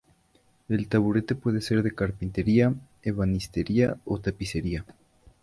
[0.67, 4.83] El taburete puede ser de carpintería, ebanistería o tapicería.